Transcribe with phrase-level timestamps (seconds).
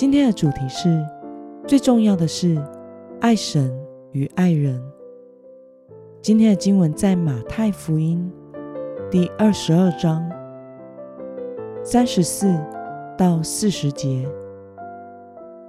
[0.00, 1.06] 今天的主题是
[1.66, 2.56] 最重要的是
[3.20, 3.70] 爱神
[4.12, 4.82] 与爱人。
[6.22, 8.32] 今天的经文在马太福音
[9.10, 10.26] 第二十二章
[11.84, 12.58] 三十四
[13.18, 14.26] 到四十节。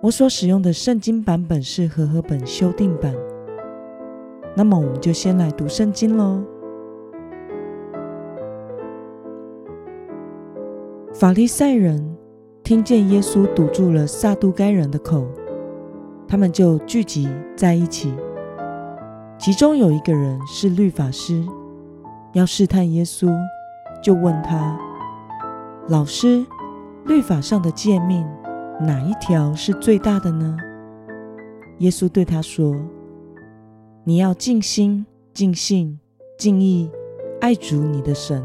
[0.01, 3.13] 我所使用的圣经版本是和合本修订版。
[4.55, 6.41] 那么，我们就先来读圣经喽。
[11.13, 12.20] 法利赛人。
[12.63, 15.27] 听见耶稣堵住了撒都该人的口，
[16.27, 18.13] 他们就聚集在一起。
[19.37, 21.43] 其中有一个人是律法师，
[22.33, 23.27] 要试探耶稣，
[24.01, 24.77] 就问他
[25.89, 26.45] ：“老师，
[27.05, 28.25] 律法上的诫命
[28.79, 30.55] 哪一条是最大的呢？”
[31.79, 32.75] 耶稣对他说
[34.05, 35.99] ：“你要尽心、尽性、
[36.37, 36.89] 尽意
[37.41, 38.43] 爱主你的神，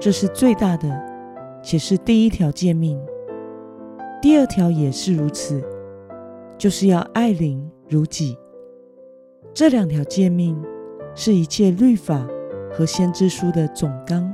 [0.00, 0.88] 这是最大的，
[1.62, 3.00] 且是第一条诫命。”
[4.20, 5.62] 第二条也是如此，
[6.58, 8.36] 就是要爱邻如己。
[9.54, 10.60] 这两条诫命
[11.14, 12.26] 是一切律法
[12.70, 14.32] 和先知书的总纲。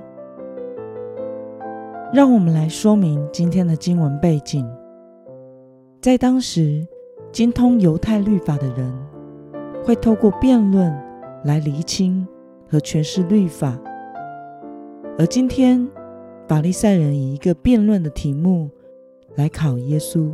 [2.13, 4.69] 让我们来说明今天的经文背景。
[6.01, 6.87] 在当时，
[7.33, 8.93] 精通犹太律法的人
[9.85, 10.93] 会透过辩论
[11.45, 12.27] 来厘清
[12.69, 13.79] 和诠释律法，
[15.19, 15.87] 而今天
[16.49, 18.71] 法利赛人以一个辩论的题目。
[19.35, 20.33] 来考耶稣，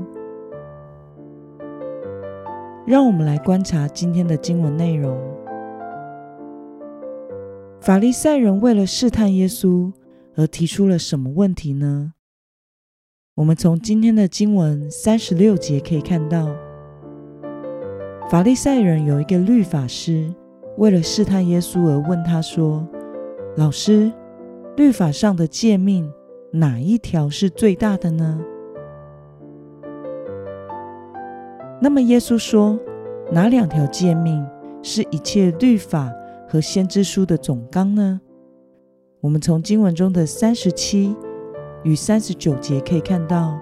[2.87, 5.19] 让我们来观察今天的经文内容。
[7.81, 9.93] 法利赛人为了试探耶稣
[10.37, 12.13] 而提出了什么问题呢？
[13.35, 16.55] 我们从今天的经文三十六节可以看到，
[18.31, 20.33] 法利赛人有一个律法师，
[20.79, 22.87] 为了试探耶稣而问他说
[23.59, 24.13] ：“老师，
[24.77, 26.13] 律法上的诫命
[26.51, 28.41] 哪一条是最大的呢？”
[31.81, 32.79] 那么耶稣说，
[33.31, 34.47] 哪两条诫命
[34.83, 36.13] 是一切律法
[36.49, 38.21] 和先知书的总纲呢？
[39.21, 41.17] 我们从经文中的三十七
[41.83, 43.59] 与三十九节可以看到，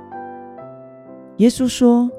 [1.39, 2.11] 耶稣说：“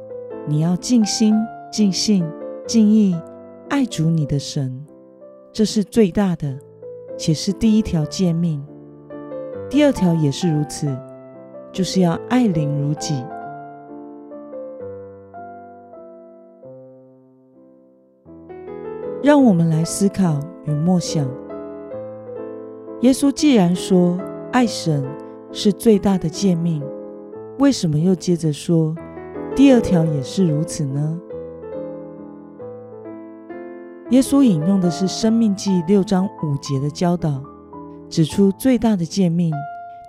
[0.48, 1.36] 你要尽心、
[1.72, 2.28] 尽性、
[2.68, 3.16] 尽意
[3.70, 4.86] 爱主你的神，
[5.52, 6.58] 这是最大的，
[7.18, 8.64] 且是第一条诫命。
[9.72, 10.96] 第二条也是如此，
[11.72, 13.24] 就是要爱邻如己。”
[19.24, 21.26] 让我们来思考与默想：
[23.00, 24.20] 耶稣既然说
[24.52, 25.06] 爱神
[25.54, 26.84] 是最大的诫命，
[27.60, 28.94] 为什么又接着说
[29.56, 31.22] 第二条也是如此呢？
[34.10, 37.42] 耶稣引用的是《生命记》六章五节的教导，
[38.12, 39.52] 指出最大的诫命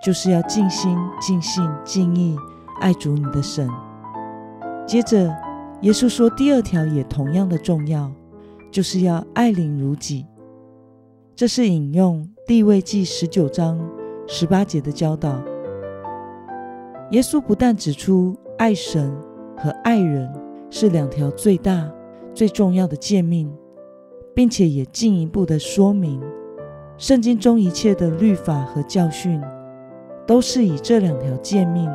[0.03, 2.37] 就是要尽心、尽性、尽意
[2.79, 3.67] 爱主你的神。
[4.85, 5.33] 接着，
[5.81, 8.11] 耶稣说第二条也同样的重要。
[8.71, 10.25] 就是要爱邻如己，
[11.35, 13.79] 这是引用地位记十九章
[14.25, 15.39] 十八节的教导。
[17.11, 19.15] 耶稣不但指出爱神
[19.55, 20.27] 和爱人
[20.71, 21.87] 是两条最大、
[22.33, 23.53] 最重要的诫命，
[24.33, 26.19] 并且也进一步的说明，
[26.97, 29.41] 圣经中一切的律法和教训，
[30.25, 31.89] 都是以这两条诫命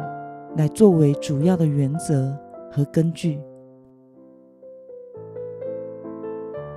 [0.57, 2.37] 来作为主要的原则
[2.71, 3.41] 和根据。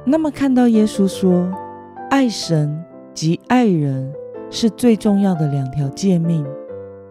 [0.06, 1.52] 那么，看到耶稣说
[2.10, 2.84] “爱神
[3.14, 4.12] 及爱人”
[4.50, 6.46] 是最重要的两条诫命，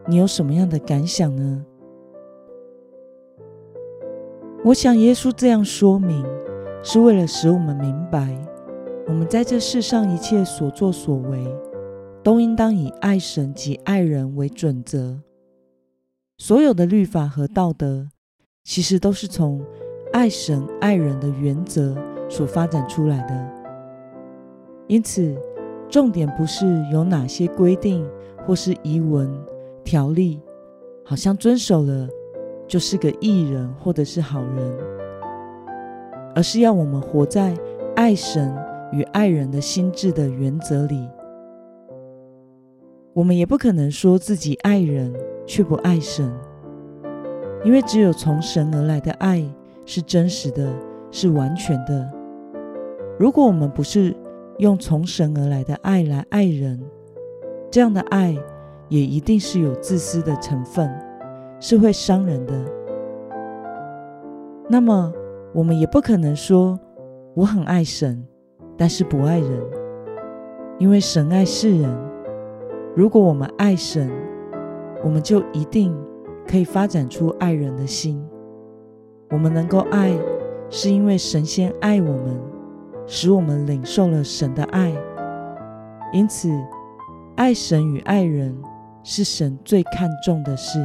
[0.07, 1.65] 你有什么样的感想呢？
[4.65, 6.25] 我想，耶稣这样说明，
[6.83, 8.37] 是为了使我们明白，
[9.11, 11.45] 我们在这世上一切所作所为，
[12.23, 15.21] 都应当以爱神及爱人为准则。
[16.39, 18.07] 所有的律法和道德，
[18.63, 19.61] 其实都是从
[20.13, 21.97] 爱神爱人的原则。
[22.29, 23.53] 所发展出来的，
[24.87, 25.37] 因此
[25.89, 28.09] 重点不是有哪些规定
[28.47, 29.29] 或是遗文
[29.83, 30.41] 条例，
[31.05, 32.09] 好像遵守了
[32.69, 34.79] 就是个艺人或者是好人，
[36.37, 37.53] 而是要我们活在
[37.97, 38.57] 爱神
[38.93, 41.09] 与爱人的心智的原则里。
[43.13, 45.13] 我们也不可能说自己爱人
[45.47, 46.33] 却不爱神，
[47.65, 49.45] 因为只有从神而来的爱
[49.85, 50.73] 是真实的，
[51.11, 52.11] 是完全的。
[53.19, 54.17] 如果我们不是
[54.59, 56.81] 用从神而来的爱来爱人，
[57.71, 58.37] 这样的爱
[58.89, 60.91] 也一定是有自私的成分，
[61.59, 62.55] 是会伤人的。
[64.69, 65.13] 那么，
[65.53, 66.79] 我们也不可能说
[67.35, 68.25] 我很爱神，
[68.81, 69.63] 但是不爱人，
[70.79, 71.95] 因为神爱世人。
[72.97, 74.11] 如果我们爱神，
[75.05, 75.95] 我们就一定
[76.49, 78.27] 可以发展出爱人的心。
[79.29, 80.19] 我们能够爱，
[80.71, 82.41] 是因为神先爱我们，
[83.07, 84.91] 使我们领受了神的爱。
[86.15, 86.51] 因此，
[87.37, 88.57] 爱神与爱人
[89.03, 90.83] 是神最看重的事，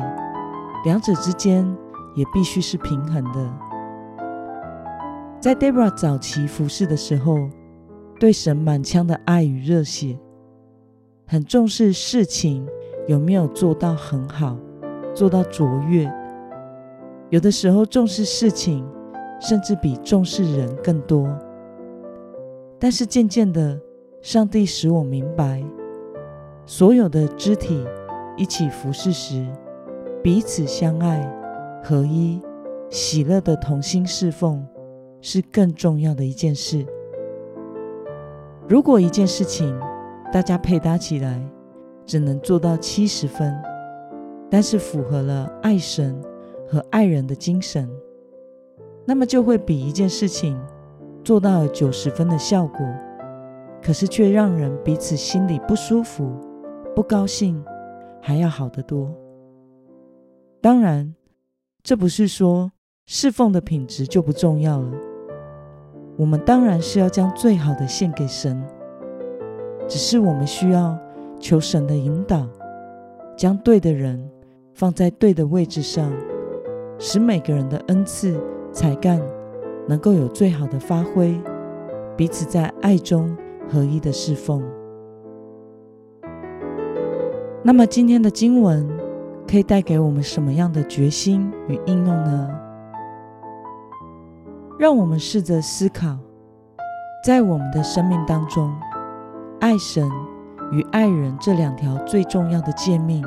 [0.83, 1.65] 两者之间
[2.13, 3.53] 也必须是平衡的。
[5.39, 7.37] 在 Debra 早期服侍的时候，
[8.19, 10.17] 对神满腔的爱与热血，
[11.25, 12.67] 很重视事情。
[13.07, 14.57] 有没有做到很好，
[15.13, 16.11] 做到卓越？
[17.29, 18.83] 有的时候重视事情，
[19.39, 21.27] 甚至比重视人更多。
[22.79, 23.79] 但是渐渐的，
[24.23, 25.63] 上帝使我明白，
[26.65, 27.85] 所有的肢体
[28.35, 29.45] 一起服侍时，
[30.23, 31.31] 彼此相爱、
[31.83, 32.41] 合一、
[32.89, 34.65] 喜乐的同心侍奉，
[35.21, 36.83] 是更重要的一件事。
[38.67, 39.79] 如果一件事情
[40.33, 41.39] 大家配搭起来，
[42.03, 43.55] 只能做到七十分，
[44.49, 46.19] 但是符合了爱神
[46.67, 47.87] 和爱人的精神，
[49.05, 50.59] 那么就会比一件事情
[51.23, 52.79] 做到了九十分的效果，
[53.83, 56.27] 可是却让人彼此心里不舒服、
[56.95, 57.63] 不高兴，
[58.19, 59.13] 还要好得多。
[60.59, 61.13] 当然，
[61.83, 62.71] 这不是说
[63.05, 64.91] 侍奉的品质就不重要了，
[66.17, 68.61] 我们当然是要将最好的献给神，
[69.87, 70.97] 只是我们需要。
[71.37, 72.47] 求神的引导，
[73.35, 74.31] 将对的人
[74.73, 76.11] 放在对的位置上，
[76.97, 78.41] 使每个人的恩赐、
[78.71, 79.21] 才干
[79.85, 81.39] 能够有最好的发挥，
[82.15, 83.35] 彼此在爱中
[83.69, 84.63] 合一的侍奉。
[87.61, 88.89] 那么今天的经文
[89.45, 92.49] 可以带给我们什么样的决心与应用呢？
[94.77, 96.17] 让我们试着思考，
[97.23, 98.73] 在我们的生命当中，
[99.59, 100.09] 爱神。
[100.71, 103.23] 与爱人这两条最重要的诫命，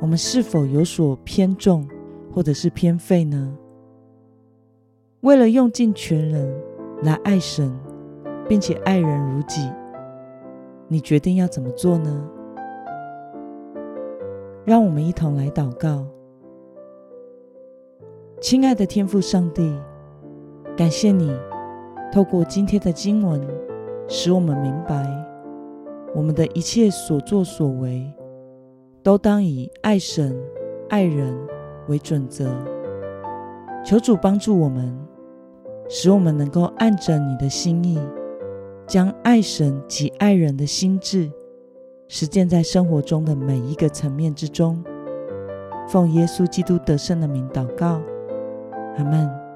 [0.00, 1.88] 我们是否有所偏重，
[2.32, 3.52] 或者是偏废呢？
[5.22, 6.48] 为了用尽全人
[7.02, 7.76] 来爱神，
[8.48, 9.68] 并且爱人如己，
[10.86, 12.24] 你决定要怎么做呢？
[14.64, 16.06] 让我们一同来祷告。
[18.40, 19.76] 亲爱的天父上帝，
[20.80, 21.30] 感谢你
[22.10, 23.38] 透过今天的经文，
[24.08, 25.06] 使我们明白。
[26.14, 28.10] 我们的一切所作所为，
[29.02, 30.34] 都当以爱神、
[30.88, 31.38] 爱人
[31.88, 32.50] 为准则。
[33.84, 34.98] 求主帮助我们，
[35.86, 38.00] 使我们能够按着你的心意，
[38.86, 41.30] 将爱神及爱人的心智
[42.08, 44.82] 实践在生活中的每一个层面之中。
[45.90, 48.00] 奉耶稣基督得胜的名祷告，
[48.96, 49.49] 阿门。